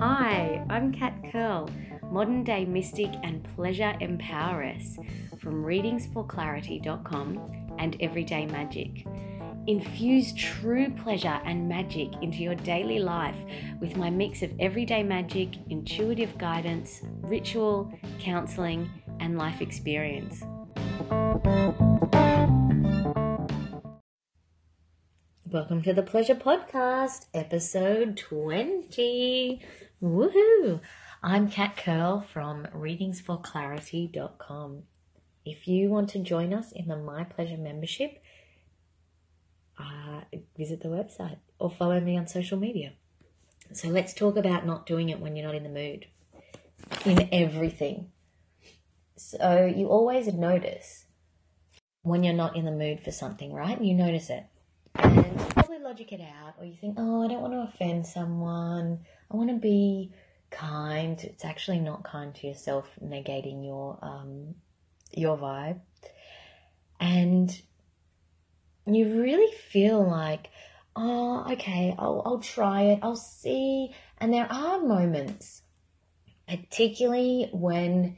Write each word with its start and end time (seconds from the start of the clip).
Hi, 0.00 0.64
I'm 0.70 0.94
Kat 0.94 1.12
Curl, 1.30 1.68
modern 2.10 2.42
day 2.42 2.64
mystic 2.64 3.10
and 3.22 3.46
pleasure 3.54 3.92
empoweress 4.00 4.96
from 5.38 5.62
readingsforclarity.com 5.62 7.76
and 7.78 7.96
Everyday 8.00 8.46
Magic. 8.46 9.04
Infuse 9.66 10.32
true 10.32 10.90
pleasure 10.90 11.38
and 11.44 11.68
magic 11.68 12.08
into 12.22 12.38
your 12.38 12.54
daily 12.54 12.98
life 12.98 13.36
with 13.78 13.98
my 13.98 14.08
mix 14.08 14.40
of 14.40 14.50
everyday 14.58 15.02
magic, 15.02 15.50
intuitive 15.68 16.38
guidance, 16.38 17.02
ritual, 17.20 17.92
counseling, 18.18 18.88
and 19.20 19.36
life 19.36 19.60
experience. 19.60 20.42
Welcome 25.44 25.82
to 25.82 25.92
the 25.92 26.02
Pleasure 26.02 26.36
Podcast, 26.36 27.26
episode 27.34 28.16
20. 28.16 29.60
Woohoo! 30.02 30.80
I'm 31.22 31.50
Kat 31.50 31.76
Curl 31.76 32.24
from 32.32 32.66
readingsforclarity.com. 32.74 34.84
If 35.44 35.68
you 35.68 35.90
want 35.90 36.08
to 36.10 36.18
join 36.20 36.54
us 36.54 36.72
in 36.72 36.88
the 36.88 36.96
My 36.96 37.24
Pleasure 37.24 37.58
membership, 37.58 38.22
uh, 39.78 40.22
visit 40.56 40.80
the 40.80 40.88
website 40.88 41.36
or 41.58 41.70
follow 41.70 42.00
me 42.00 42.16
on 42.16 42.26
social 42.26 42.56
media. 42.56 42.94
So 43.74 43.88
let's 43.88 44.14
talk 44.14 44.38
about 44.38 44.64
not 44.64 44.86
doing 44.86 45.10
it 45.10 45.20
when 45.20 45.36
you're 45.36 45.44
not 45.44 45.54
in 45.54 45.64
the 45.64 45.68
mood 45.68 46.06
in 47.04 47.28
everything. 47.30 48.10
So 49.16 49.66
you 49.66 49.88
always 49.88 50.32
notice 50.32 51.04
when 52.00 52.24
you're 52.24 52.32
not 52.32 52.56
in 52.56 52.64
the 52.64 52.70
mood 52.70 53.04
for 53.04 53.10
something, 53.10 53.52
right? 53.52 53.78
You 53.78 53.92
notice 53.92 54.30
it 54.30 54.46
and 54.94 55.14
you 55.14 55.46
probably 55.50 55.78
logic 55.78 56.10
it 56.12 56.22
out, 56.22 56.54
or 56.58 56.64
you 56.64 56.76
think, 56.80 56.94
oh, 56.98 57.24
I 57.24 57.28
don't 57.28 57.42
want 57.42 57.52
to 57.52 57.60
offend 57.60 58.06
someone. 58.06 59.00
I 59.30 59.36
want 59.36 59.50
to 59.50 59.56
be 59.56 60.12
kind. 60.50 61.22
It's 61.22 61.44
actually 61.44 61.80
not 61.80 62.02
kind 62.02 62.34
to 62.34 62.46
yourself, 62.46 62.88
negating 63.02 63.64
your 63.64 63.98
um, 64.02 64.56
your 65.12 65.38
vibe, 65.38 65.80
and 66.98 67.50
you 68.86 69.20
really 69.22 69.52
feel 69.70 70.04
like, 70.06 70.48
oh, 70.96 71.46
okay, 71.52 71.94
I'll 71.98 72.22
I'll 72.24 72.40
try 72.40 72.82
it. 72.82 73.00
I'll 73.02 73.16
see. 73.16 73.94
And 74.18 74.32
there 74.32 74.50
are 74.50 74.80
moments, 74.80 75.62
particularly 76.48 77.48
when 77.52 78.16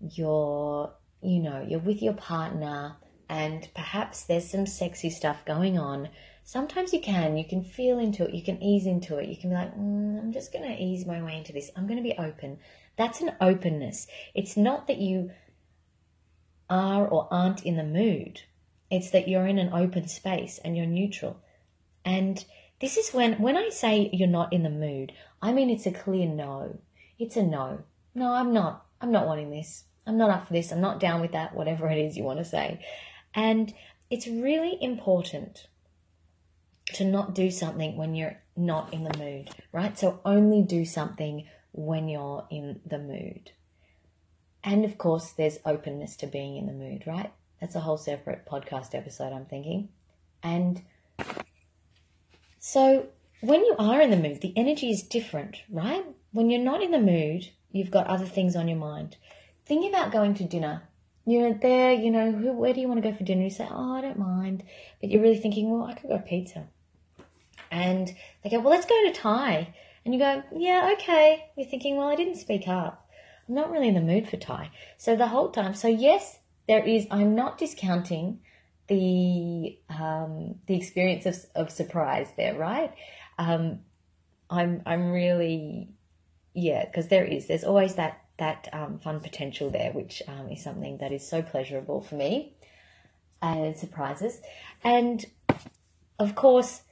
you're, 0.00 0.92
you 1.22 1.40
know, 1.40 1.64
you're 1.68 1.78
with 1.80 2.02
your 2.02 2.14
partner 2.14 2.96
and 3.28 3.68
perhaps 3.74 4.24
there's 4.24 4.50
some 4.50 4.66
sexy 4.66 5.10
stuff 5.10 5.44
going 5.44 5.78
on, 5.78 6.08
sometimes 6.44 6.92
you 6.92 7.00
can, 7.00 7.36
you 7.36 7.44
can 7.44 7.62
feel 7.62 7.98
into 7.98 8.26
it, 8.26 8.34
you 8.34 8.42
can 8.42 8.62
ease 8.62 8.86
into 8.86 9.18
it, 9.18 9.28
you 9.28 9.36
can 9.36 9.50
be 9.50 9.56
like, 9.56 9.74
mm, 9.76 10.18
I'm 10.18 10.32
just 10.32 10.52
going 10.52 10.64
to 10.64 10.82
ease 10.82 11.04
my 11.04 11.22
way 11.22 11.36
into 11.36 11.52
this, 11.52 11.70
I'm 11.76 11.86
going 11.86 12.02
to 12.02 12.08
be 12.08 12.18
open. 12.18 12.58
That's 12.96 13.20
an 13.20 13.32
openness. 13.40 14.06
It's 14.34 14.56
not 14.56 14.86
that 14.86 14.98
you 14.98 15.30
are 16.70 17.06
or 17.06 17.28
aren't 17.30 17.64
in 17.64 17.76
the 17.76 17.84
mood, 17.84 18.40
it's 18.90 19.10
that 19.10 19.28
you're 19.28 19.46
in 19.46 19.58
an 19.58 19.72
open 19.72 20.08
space 20.08 20.58
and 20.64 20.76
you're 20.76 20.86
neutral. 20.86 21.38
And 22.04 22.42
this 22.80 22.96
is 22.96 23.10
when, 23.10 23.34
when 23.34 23.56
I 23.56 23.68
say 23.68 24.08
you're 24.12 24.28
not 24.28 24.52
in 24.52 24.62
the 24.62 24.70
mood, 24.70 25.12
I 25.42 25.52
mean 25.52 25.68
it's 25.68 25.86
a 25.86 25.92
clear 25.92 26.26
no. 26.26 26.78
It's 27.18 27.36
a 27.36 27.42
no. 27.42 27.80
No, 28.14 28.32
I'm 28.32 28.52
not. 28.52 28.86
I'm 29.00 29.12
not 29.12 29.26
wanting 29.26 29.50
this. 29.50 29.84
I'm 30.06 30.16
not 30.16 30.30
up 30.30 30.46
for 30.46 30.54
this. 30.54 30.72
I'm 30.72 30.80
not 30.80 31.00
down 31.00 31.20
with 31.20 31.32
that, 31.32 31.54
whatever 31.54 31.88
it 31.90 31.98
is 31.98 32.16
you 32.16 32.24
want 32.24 32.38
to 32.38 32.44
say. 32.44 32.80
And 33.34 33.72
it's 34.10 34.26
really 34.26 34.78
important 34.80 35.66
to 36.94 37.04
not 37.04 37.34
do 37.34 37.50
something 37.50 37.96
when 37.96 38.14
you're 38.14 38.38
not 38.56 38.92
in 38.92 39.04
the 39.04 39.18
mood, 39.18 39.50
right? 39.72 39.98
So 39.98 40.20
only 40.24 40.62
do 40.62 40.84
something 40.84 41.46
when 41.72 42.08
you're 42.08 42.46
in 42.50 42.80
the 42.86 42.98
mood. 42.98 43.52
And 44.64 44.84
of 44.84 44.98
course, 44.98 45.30
there's 45.30 45.58
openness 45.64 46.16
to 46.16 46.26
being 46.26 46.56
in 46.56 46.66
the 46.66 46.72
mood, 46.72 47.04
right? 47.06 47.32
That's 47.60 47.74
a 47.74 47.80
whole 47.80 47.98
separate 47.98 48.46
podcast 48.46 48.94
episode, 48.94 49.32
I'm 49.32 49.46
thinking. 49.46 49.88
And 50.42 50.82
so 52.58 53.08
when 53.40 53.64
you 53.64 53.76
are 53.78 54.00
in 54.00 54.10
the 54.10 54.16
mood, 54.16 54.40
the 54.40 54.52
energy 54.56 54.90
is 54.90 55.02
different, 55.02 55.62
right? 55.70 56.04
When 56.32 56.50
you're 56.50 56.60
not 56.60 56.82
in 56.82 56.90
the 56.90 56.98
mood, 56.98 57.48
you've 57.70 57.90
got 57.90 58.06
other 58.06 58.26
things 58.26 58.56
on 58.56 58.68
your 58.68 58.78
mind. 58.78 59.16
Think 59.66 59.88
about 59.88 60.12
going 60.12 60.34
to 60.34 60.44
dinner 60.44 60.82
you're 61.30 61.54
there, 61.54 61.92
you 61.92 62.10
know, 62.10 62.32
who, 62.32 62.52
where 62.52 62.72
do 62.72 62.80
you 62.80 62.88
want 62.88 63.02
to 63.02 63.10
go 63.10 63.16
for 63.16 63.24
dinner? 63.24 63.44
You 63.44 63.50
say, 63.50 63.68
oh, 63.70 63.94
I 63.94 64.00
don't 64.00 64.18
mind. 64.18 64.62
But 65.00 65.10
you're 65.10 65.22
really 65.22 65.38
thinking, 65.38 65.70
well, 65.70 65.84
I 65.84 65.94
could 65.94 66.08
go 66.08 66.18
pizza. 66.18 66.66
And 67.70 68.14
they 68.42 68.50
go, 68.50 68.60
well, 68.60 68.70
let's 68.70 68.86
go 68.86 69.04
to 69.04 69.12
Thai. 69.12 69.74
And 70.04 70.14
you 70.14 70.20
go, 70.20 70.42
yeah, 70.56 70.94
okay. 70.94 71.50
You're 71.56 71.68
thinking, 71.68 71.96
well, 71.96 72.08
I 72.08 72.16
didn't 72.16 72.36
speak 72.36 72.66
up. 72.66 73.08
I'm 73.48 73.54
not 73.54 73.70
really 73.70 73.88
in 73.88 73.94
the 73.94 74.00
mood 74.00 74.28
for 74.28 74.36
Thai. 74.36 74.70
So 74.96 75.16
the 75.16 75.28
whole 75.28 75.50
time, 75.50 75.74
so 75.74 75.88
yes, 75.88 76.38
there 76.66 76.84
is, 76.84 77.06
I'm 77.10 77.34
not 77.34 77.58
discounting 77.58 78.40
the, 78.86 79.78
um, 79.90 80.56
the 80.66 80.76
experience 80.76 81.26
of, 81.26 81.36
of 81.54 81.70
surprise 81.70 82.28
there, 82.36 82.56
right? 82.56 82.94
Um, 83.38 83.80
I'm, 84.48 84.82
I'm 84.86 85.10
really, 85.12 85.90
yeah, 86.54 86.84
because 86.86 87.08
there 87.08 87.24
is, 87.24 87.48
there's 87.48 87.64
always 87.64 87.96
that 87.96 88.24
that 88.38 88.68
um, 88.72 88.98
fun 88.98 89.20
potential 89.20 89.70
there, 89.70 89.92
which 89.92 90.22
um, 90.28 90.48
is 90.48 90.62
something 90.62 90.98
that 90.98 91.12
is 91.12 91.26
so 91.26 91.42
pleasurable 91.42 92.00
for 92.00 92.14
me 92.14 92.54
and 93.42 93.76
surprises. 93.76 94.40
And 94.82 95.24
of 96.18 96.34
course, 96.34 96.82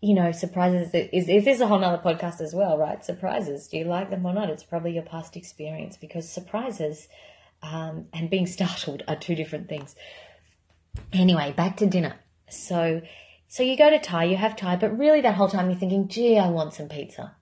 you 0.00 0.14
know, 0.14 0.32
surprises 0.32 0.90
is, 0.94 1.28
is 1.28 1.44
this 1.44 1.60
a 1.60 1.66
whole 1.66 1.82
other 1.82 2.02
podcast 2.02 2.40
as 2.40 2.54
well, 2.54 2.78
right? 2.78 3.04
Surprises. 3.04 3.68
Do 3.68 3.78
you 3.78 3.84
like 3.84 4.10
them 4.10 4.24
or 4.24 4.32
not? 4.32 4.50
It's 4.50 4.62
probably 4.62 4.92
your 4.92 5.02
past 5.02 5.36
experience 5.36 5.96
because 5.96 6.28
surprises 6.28 7.08
um, 7.62 8.06
and 8.12 8.30
being 8.30 8.46
startled 8.58 9.02
are 9.08 9.16
two 9.16 9.34
different 9.34 9.68
things. 9.68 9.94
Anyway, 11.12 11.52
back 11.56 11.76
to 11.78 11.86
dinner. 11.86 12.16
So, 12.48 13.02
so 13.46 13.62
you 13.62 13.76
go 13.76 13.90
to 13.90 13.98
Thai, 13.98 14.24
you 14.24 14.36
have 14.36 14.56
Thai, 14.56 14.76
but 14.76 14.96
really 14.96 15.20
that 15.20 15.34
whole 15.34 15.48
time 15.48 15.68
you're 15.68 15.78
thinking, 15.78 16.08
gee, 16.08 16.38
I 16.38 16.48
want 16.48 16.74
some 16.74 16.88
pizza. 16.88 17.34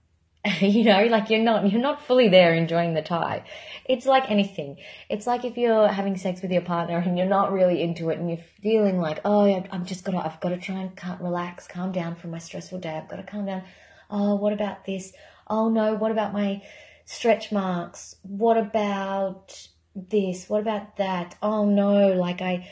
you 0.61 0.85
know, 0.85 1.05
like 1.05 1.31
you're 1.31 1.43
not, 1.43 1.71
you're 1.71 1.81
not 1.81 2.07
fully 2.07 2.29
there 2.29 2.55
enjoying 2.55 2.95
the 2.95 3.03
Thai. 3.03 3.45
It's 3.85 4.07
like 4.07 4.31
anything. 4.31 4.77
It's 5.09 5.27
like 5.27 5.45
if 5.45 5.57
you're 5.57 5.89
having 5.89 6.17
sex 6.17 6.43
with 6.43 6.51
your 6.51 6.63
partner 6.63 6.99
and 6.99 7.17
you're 7.17 7.27
not 7.27 7.53
really 7.53 7.83
into 7.83 8.11
it 8.11 8.19
and 8.19 8.29
you're 8.29 8.45
feeling 8.63 8.99
like, 8.99 9.21
oh, 9.25 9.47
I'm 9.71 9.87
just 9.87 10.05
gotta, 10.05 10.19
I've 10.19 10.41
got 10.41 10.51
to 10.51 10.59
try 10.59 10.77
and 10.77 11.21
relax, 11.21 11.67
calm 11.67 11.93
down 11.93 12.17
from 12.17 12.31
my 12.31 12.39
stressful 12.39 12.79
day. 12.79 12.91
I've 12.91 13.09
got 13.09 13.17
to 13.17 13.23
calm 13.23 13.47
down. 13.47 13.65
Oh, 14.11 14.37
what 14.37 14.53
about 14.53 14.85
this? 14.85 15.13
Oh 15.49 15.69
no, 15.69 15.95
what 15.95 16.11
about 16.11 16.33
my 16.33 16.63
stretch 17.05 17.51
marks? 17.53 18.17
What 18.23 18.57
about 18.57 19.69
this? 19.95 20.49
What 20.49 20.61
about 20.61 20.97
that? 20.99 21.37
Oh 21.43 21.65
no, 21.65 22.13
like 22.13 22.43
I, 22.43 22.69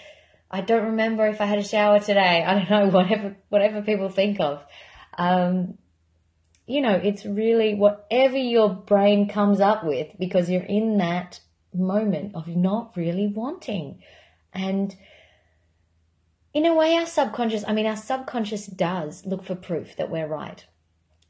I 0.51 0.61
don't 0.61 0.85
remember 0.85 1.27
if 1.27 1.41
I 1.41 1.47
had 1.47 1.59
a 1.59 1.65
shower 1.65 2.01
today. 2.01 2.45
I 2.47 2.55
don't 2.55 2.71
know, 2.71 2.87
whatever, 2.89 3.37
whatever 3.49 3.83
people 3.83 4.09
think 4.11 4.41
of. 4.41 4.63
Um, 5.17 5.79
you 6.67 6.81
know, 6.81 6.95
it's 6.95 7.27
really 7.27 7.75
whatever 7.75 8.37
your 8.37 8.71
brain 8.71 9.29
comes 9.29 9.61
up 9.61 9.85
with 9.85 10.09
because 10.19 10.49
you're 10.49 10.63
in 10.63 10.99
that 10.99 11.41
moment 11.75 12.35
of 12.35 12.49
not 12.49 12.97
really 12.97 13.27
wanting. 13.27 14.03
And 14.53 14.95
in 16.55 16.65
a 16.65 16.75
way, 16.75 16.95
our 16.95 17.07
subconscious, 17.07 17.65
I 17.67 17.73
mean, 17.73 17.87
our 17.87 17.97
subconscious 17.97 18.67
does 18.67 19.27
look 19.27 19.45
for 19.45 19.55
proof 19.55 19.97
that 19.97 20.11
we're 20.11 20.27
right. 20.27 20.65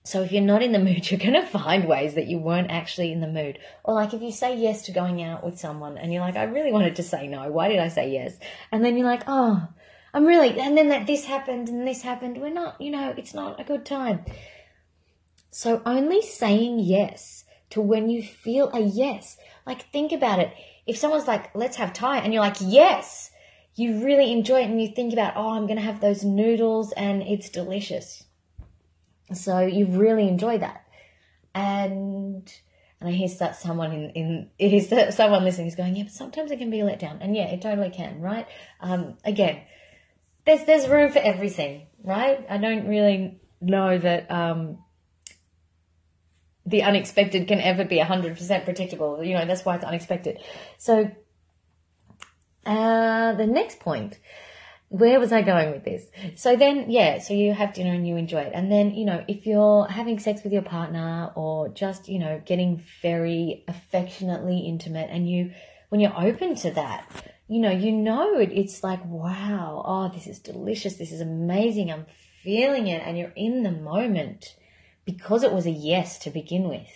So 0.04 0.22
if 0.22 0.32
you're 0.32 0.42
not 0.42 0.62
in 0.62 0.72
the 0.72 0.78
mood, 0.78 1.10
you're 1.10 1.18
going 1.18 1.32
to 1.32 1.46
find 1.46 1.88
ways 1.88 2.14
that 2.14 2.28
you 2.28 2.38
weren't 2.38 2.70
actually 2.70 3.10
in 3.10 3.20
the 3.20 3.26
mood. 3.26 3.58
Or 3.82 3.94
like 3.94 4.14
if 4.14 4.22
you 4.22 4.30
say 4.30 4.56
yes 4.56 4.82
to 4.82 4.92
going 4.92 5.22
out 5.22 5.42
with 5.42 5.58
someone 5.58 5.98
and 5.98 6.12
you're 6.12 6.22
like, 6.22 6.36
I 6.36 6.44
really 6.44 6.72
wanted 6.72 6.96
to 6.96 7.02
say 7.02 7.26
no. 7.26 7.50
Why 7.50 7.68
did 7.68 7.80
I 7.80 7.88
say 7.88 8.12
yes? 8.12 8.38
And 8.70 8.84
then 8.84 8.96
you're 8.96 9.06
like, 9.06 9.24
oh, 9.26 9.66
I'm 10.12 10.26
really, 10.26 10.60
and 10.60 10.76
then 10.76 10.90
that 10.90 11.08
this 11.08 11.24
happened 11.24 11.68
and 11.68 11.86
this 11.86 12.02
happened. 12.02 12.40
We're 12.40 12.52
not, 12.52 12.80
you 12.80 12.90
know, 12.90 13.14
it's 13.16 13.34
not 13.34 13.58
a 13.58 13.64
good 13.64 13.84
time. 13.84 14.24
So 15.56 15.80
only 15.86 16.20
saying 16.20 16.80
yes 16.80 17.44
to 17.70 17.80
when 17.80 18.10
you 18.10 18.24
feel 18.24 18.70
a 18.72 18.80
yes. 18.80 19.36
Like 19.64 19.88
think 19.92 20.10
about 20.10 20.40
it. 20.40 20.52
If 20.84 20.96
someone's 20.96 21.28
like, 21.28 21.54
let's 21.54 21.76
have 21.76 21.92
Thai 21.92 22.18
and 22.18 22.34
you're 22.34 22.42
like, 22.42 22.56
yes, 22.58 23.30
you 23.76 24.04
really 24.04 24.32
enjoy 24.32 24.62
it 24.62 24.64
and 24.64 24.82
you 24.82 24.88
think 24.88 25.12
about, 25.12 25.34
oh, 25.36 25.50
I'm 25.50 25.68
going 25.68 25.76
to 25.76 25.82
have 25.82 26.00
those 26.00 26.24
noodles 26.24 26.90
and 26.96 27.22
it's 27.22 27.50
delicious. 27.50 28.24
So 29.32 29.60
you 29.60 29.86
really 29.86 30.26
enjoy 30.26 30.58
that. 30.58 30.86
And, 31.54 32.52
and 32.98 33.08
I 33.08 33.12
hear 33.12 33.28
that 33.38 33.54
someone 33.54 33.92
in, 33.92 34.10
in, 34.10 34.50
is 34.58 34.88
someone 35.14 35.44
listening 35.44 35.68
is 35.68 35.76
going, 35.76 35.94
yeah, 35.94 36.02
but 36.02 36.12
sometimes 36.12 36.50
it 36.50 36.58
can 36.58 36.70
be 36.70 36.82
let 36.82 36.98
down. 36.98 37.18
And 37.20 37.36
yeah, 37.36 37.46
it 37.46 37.62
totally 37.62 37.90
can, 37.90 38.20
right? 38.20 38.48
Um, 38.80 39.18
again, 39.24 39.60
there's, 40.46 40.64
there's 40.64 40.88
room 40.88 41.12
for 41.12 41.20
everything, 41.20 41.86
right? 42.02 42.44
I 42.50 42.58
don't 42.58 42.88
really 42.88 43.38
know 43.60 43.96
that, 43.96 44.28
um, 44.32 44.78
the 46.66 46.82
unexpected 46.82 47.46
can 47.46 47.60
ever 47.60 47.84
be 47.84 47.98
100% 47.98 48.64
predictable. 48.64 49.22
You 49.22 49.34
know, 49.34 49.46
that's 49.46 49.64
why 49.64 49.76
it's 49.76 49.84
unexpected. 49.84 50.38
So, 50.78 51.10
uh, 52.64 53.32
the 53.34 53.46
next 53.46 53.80
point, 53.80 54.18
where 54.88 55.18
was 55.18 55.32
I 55.32 55.42
going 55.42 55.72
with 55.72 55.84
this? 55.84 56.06
So 56.36 56.56
then, 56.56 56.90
yeah, 56.90 57.18
so 57.18 57.34
you 57.34 57.52
have 57.52 57.74
dinner 57.74 57.92
and 57.92 58.06
you 58.06 58.16
enjoy 58.16 58.42
it. 58.42 58.52
And 58.54 58.70
then, 58.70 58.94
you 58.94 59.04
know, 59.04 59.24
if 59.26 59.44
you're 59.44 59.86
having 59.86 60.18
sex 60.18 60.42
with 60.42 60.52
your 60.52 60.62
partner 60.62 61.32
or 61.34 61.68
just, 61.68 62.08
you 62.08 62.18
know, 62.18 62.40
getting 62.44 62.82
very 63.02 63.64
affectionately 63.68 64.60
intimate 64.60 65.10
and 65.10 65.28
you, 65.28 65.52
when 65.88 66.00
you're 66.00 66.16
open 66.16 66.54
to 66.56 66.70
that, 66.72 67.10
you 67.48 67.60
know, 67.60 67.70
you 67.70 67.92
know 67.92 68.38
it, 68.38 68.50
it's 68.52 68.82
like, 68.82 69.04
wow, 69.04 69.82
oh, 69.84 70.08
this 70.14 70.26
is 70.26 70.38
delicious. 70.38 70.94
This 70.94 71.12
is 71.12 71.20
amazing. 71.20 71.90
I'm 71.90 72.06
feeling 72.42 72.86
it. 72.86 73.02
And 73.04 73.18
you're 73.18 73.32
in 73.36 73.64
the 73.64 73.72
moment 73.72 74.54
because 75.04 75.42
it 75.42 75.52
was 75.52 75.66
a 75.66 75.70
yes 75.70 76.18
to 76.20 76.30
begin 76.30 76.68
with. 76.68 76.90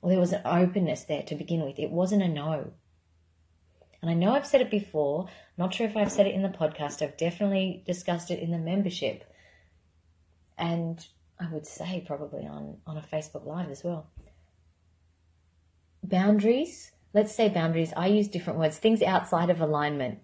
Or 0.00 0.10
there 0.10 0.20
was 0.20 0.32
an 0.32 0.42
openness 0.44 1.04
there 1.04 1.22
to 1.22 1.34
begin 1.34 1.62
with. 1.62 1.78
It 1.78 1.90
wasn't 1.90 2.22
a 2.22 2.28
no. 2.28 2.72
And 4.00 4.10
I 4.10 4.14
know 4.14 4.34
I've 4.34 4.46
said 4.46 4.60
it 4.60 4.70
before, 4.70 5.28
not 5.56 5.72
sure 5.72 5.86
if 5.86 5.96
I've 5.96 6.10
said 6.10 6.26
it 6.26 6.34
in 6.34 6.42
the 6.42 6.48
podcast, 6.48 7.02
I've 7.02 7.16
definitely 7.16 7.84
discussed 7.86 8.32
it 8.32 8.40
in 8.40 8.50
the 8.50 8.58
membership. 8.58 9.24
And 10.58 11.04
I 11.38 11.48
would 11.52 11.66
say 11.66 12.02
probably 12.04 12.44
on, 12.44 12.78
on 12.84 12.96
a 12.96 13.00
Facebook 13.00 13.46
Live 13.46 13.70
as 13.70 13.84
well. 13.84 14.08
Boundaries, 16.02 16.90
let's 17.14 17.32
say 17.32 17.48
boundaries, 17.48 17.92
I 17.96 18.08
use 18.08 18.26
different 18.26 18.58
words, 18.58 18.78
things 18.78 19.02
outside 19.02 19.50
of 19.50 19.60
alignment. 19.60 20.18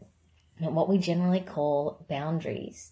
What 0.58 0.88
we 0.88 0.98
generally 0.98 1.40
call 1.40 2.04
boundaries 2.08 2.90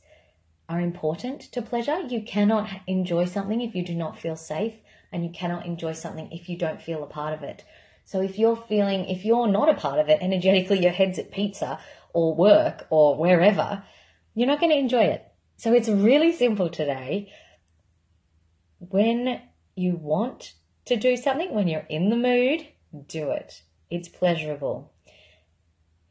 are 0.68 0.80
important 0.80 1.42
to 1.52 1.62
pleasure. 1.62 2.00
You 2.00 2.22
cannot 2.22 2.68
enjoy 2.86 3.26
something 3.26 3.60
if 3.60 3.74
you 3.74 3.84
do 3.84 3.94
not 3.94 4.18
feel 4.18 4.36
safe, 4.36 4.74
and 5.12 5.24
you 5.24 5.30
cannot 5.30 5.66
enjoy 5.66 5.92
something 5.92 6.30
if 6.32 6.48
you 6.48 6.56
don't 6.56 6.82
feel 6.82 7.02
a 7.02 7.06
part 7.06 7.34
of 7.34 7.42
it. 7.42 7.64
So 8.04 8.20
if 8.20 8.38
you're 8.38 8.56
feeling, 8.56 9.06
if 9.06 9.24
you're 9.24 9.48
not 9.48 9.68
a 9.68 9.74
part 9.74 9.98
of 9.98 10.08
it 10.08 10.18
energetically, 10.22 10.82
your 10.82 10.92
head's 10.92 11.18
at 11.18 11.32
pizza 11.32 11.78
or 12.12 12.34
work 12.34 12.86
or 12.90 13.16
wherever, 13.16 13.82
you're 14.34 14.46
not 14.46 14.60
going 14.60 14.72
to 14.72 14.78
enjoy 14.78 15.04
it. 15.04 15.26
So 15.56 15.72
it's 15.72 15.88
really 15.88 16.32
simple 16.32 16.68
today. 16.68 17.32
When 18.78 19.40
you 19.74 19.96
want 19.96 20.52
to 20.86 20.96
do 20.96 21.16
something, 21.16 21.54
when 21.54 21.68
you're 21.68 21.86
in 21.88 22.10
the 22.10 22.16
mood, 22.16 22.66
do 23.08 23.30
it. 23.30 23.62
It's 23.90 24.08
pleasurable. 24.08 24.92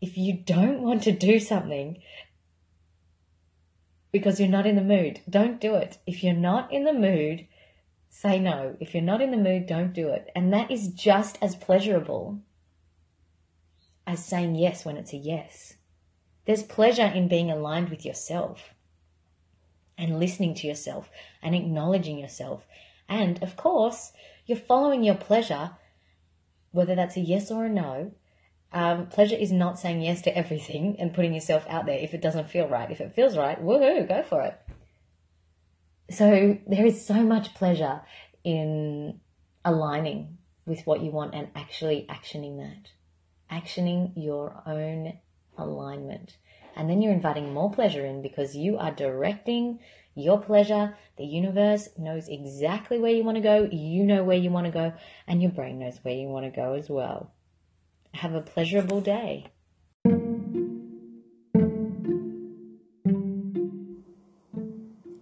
If 0.01 0.17
you 0.17 0.33
don't 0.33 0.81
want 0.81 1.03
to 1.03 1.11
do 1.11 1.39
something 1.39 2.01
because 4.15 4.39
you're 4.39 4.57
not 4.57 4.67
in 4.67 4.75
the 4.75 4.81
mood, 4.95 5.21
don't 5.29 5.59
do 5.59 5.75
it. 5.75 5.97
If 6.07 6.23
you're 6.23 6.33
not 6.49 6.71
in 6.71 6.83
the 6.85 6.93
mood, 6.93 7.47
Say 8.17 8.39
no. 8.39 8.77
If 8.79 8.93
you're 8.93 9.03
not 9.03 9.21
in 9.21 9.31
the 9.31 9.37
mood, 9.37 9.65
don't 9.65 9.91
do 9.91 10.07
it. 10.07 10.31
And 10.33 10.53
that 10.53 10.71
is 10.71 10.87
just 10.87 11.37
as 11.41 11.53
pleasurable 11.53 12.39
as 14.07 14.23
saying 14.23 14.55
yes 14.55 14.85
when 14.85 14.95
it's 14.95 15.11
a 15.11 15.17
yes. 15.17 15.73
There's 16.45 16.63
pleasure 16.63 17.07
in 17.07 17.27
being 17.27 17.51
aligned 17.51 17.89
with 17.89 18.05
yourself 18.05 18.73
and 19.97 20.17
listening 20.17 20.53
to 20.55 20.67
yourself 20.67 21.09
and 21.41 21.53
acknowledging 21.53 22.17
yourself. 22.17 22.65
And 23.09 23.43
of 23.43 23.57
course, 23.57 24.13
you're 24.45 24.57
following 24.57 25.03
your 25.03 25.15
pleasure, 25.15 25.71
whether 26.71 26.95
that's 26.95 27.17
a 27.17 27.19
yes 27.19 27.51
or 27.51 27.65
a 27.65 27.69
no. 27.69 28.13
Um, 28.75 29.07
pleasure 29.07 29.37
is 29.37 29.53
not 29.53 29.79
saying 29.79 30.01
yes 30.01 30.21
to 30.23 30.37
everything 30.37 30.97
and 30.99 31.13
putting 31.13 31.33
yourself 31.33 31.65
out 31.69 31.85
there 31.85 31.97
if 31.97 32.13
it 32.13 32.21
doesn't 32.21 32.49
feel 32.49 32.67
right. 32.67 32.91
If 32.91 32.99
it 32.99 33.15
feels 33.15 33.37
right, 33.37 33.57
woohoo, 33.57 34.05
go 34.05 34.21
for 34.21 34.41
it. 34.41 34.59
So 36.11 36.59
there 36.67 36.85
is 36.85 37.07
so 37.07 37.23
much 37.23 37.53
pleasure 37.53 38.01
in 38.43 39.21
aligning 39.63 40.39
with 40.65 40.85
what 40.85 40.99
you 40.99 41.09
want 41.09 41.33
and 41.33 41.47
actually 41.55 42.05
actioning 42.09 42.57
that, 42.57 42.91
actioning 43.49 44.11
your 44.17 44.61
own 44.65 45.19
alignment. 45.57 46.35
And 46.75 46.89
then 46.89 47.01
you're 47.01 47.13
inviting 47.13 47.53
more 47.53 47.71
pleasure 47.71 48.05
in 48.05 48.21
because 48.21 48.57
you 48.57 48.77
are 48.77 48.91
directing 48.91 49.79
your 50.15 50.41
pleasure. 50.41 50.97
The 51.17 51.23
universe 51.23 51.87
knows 51.97 52.27
exactly 52.27 52.99
where 52.99 53.13
you 53.13 53.23
want 53.23 53.37
to 53.37 53.41
go. 53.41 53.69
You 53.71 54.03
know 54.03 54.25
where 54.25 54.37
you 54.37 54.49
want 54.51 54.65
to 54.65 54.71
go 54.73 54.91
and 55.27 55.41
your 55.41 55.51
brain 55.51 55.79
knows 55.79 55.99
where 56.03 56.13
you 56.13 56.27
want 56.27 56.43
to 56.43 56.51
go 56.51 56.73
as 56.73 56.89
well. 56.89 57.31
Have 58.15 58.33
a 58.33 58.41
pleasurable 58.41 59.01
day. 59.01 59.47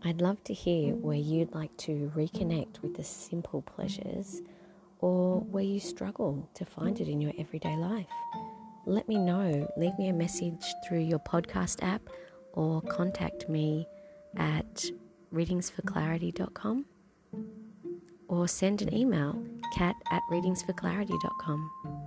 I'd 0.06 0.22
love 0.22 0.44
to 0.44 0.54
hear 0.54 0.94
where 0.94 1.18
you'd 1.18 1.56
like 1.56 1.76
to 1.78 2.12
reconnect 2.16 2.82
with 2.84 2.96
the 2.96 3.04
simple 3.04 3.64
pleasures 3.64 4.42
or 5.00 5.40
where 5.40 5.64
you 5.64 5.80
struggle 5.80 6.48
to 6.54 6.66
find 6.66 7.02
it 7.02 7.08
in 7.08 7.20
your 7.20 7.34
everyday 7.40 7.76
life. 7.76 8.06
Let 8.86 9.08
me 9.08 9.18
know. 9.18 9.68
Leave 9.76 9.98
me 9.98 10.10
a 10.10 10.14
message 10.14 10.64
through 10.86 11.00
your 11.00 11.20
podcast 11.20 11.82
app 11.82 12.02
or 12.54 12.82
contact 12.84 13.50
me 13.50 13.88
at 14.38 14.86
readingsforclarity.com 15.34 16.86
or 18.28 18.48
send 18.48 18.84
an 18.84 18.94
email 18.94 19.44
cat 19.74 19.96
at 20.12 20.22
readingsforclarity.com. 20.30 22.03